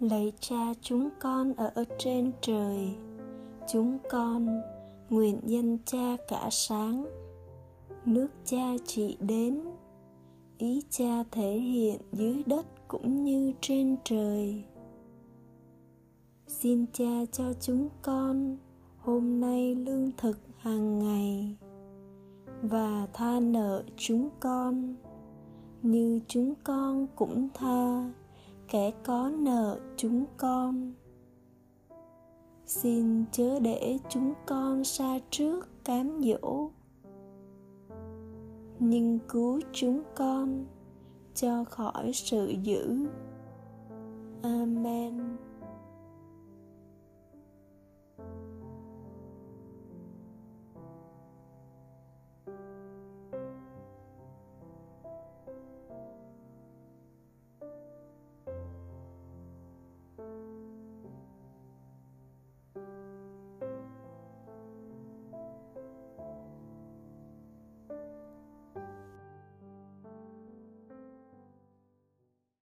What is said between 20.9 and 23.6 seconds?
ngày và tha